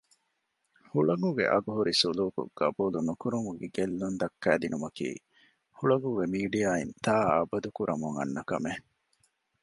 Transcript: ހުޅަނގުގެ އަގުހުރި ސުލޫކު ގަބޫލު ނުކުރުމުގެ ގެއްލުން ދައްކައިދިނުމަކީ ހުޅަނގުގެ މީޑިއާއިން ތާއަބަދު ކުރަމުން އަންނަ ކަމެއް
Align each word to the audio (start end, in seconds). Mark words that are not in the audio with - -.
ހުޅަނގުގެ 0.91 1.45
އަގުހުރި 1.51 1.93
ސުލޫކު 2.01 2.41
ގަބޫލު 2.59 2.99
ނުކުރުމުގެ 3.07 3.67
ގެއްލުން 3.75 4.17
ދައްކައިދިނުމަކީ 4.21 5.09
ހުޅަނގުގެ 5.77 6.25
މީޑިއާއިން 6.33 6.93
ތާއަބަދު 7.05 7.69
ކުރަމުން 7.77 8.15
އަންނަ 8.19 8.41
ކަމެއް 8.49 8.85